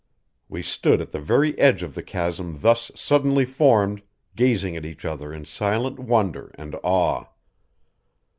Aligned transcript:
We 0.49 0.63
stood 0.63 0.99
at 0.99 1.11
the 1.11 1.19
very 1.19 1.55
edge 1.59 1.83
of 1.83 1.93
the 1.93 2.01
chasm 2.01 2.57
thus 2.61 2.89
suddenly 2.95 3.45
formed, 3.45 4.01
gazing 4.35 4.75
at 4.75 4.83
each 4.83 5.05
other 5.05 5.31
in 5.31 5.45
silent 5.45 5.99
wonder 5.99 6.51
and 6.57 6.75
awe. 6.81 7.25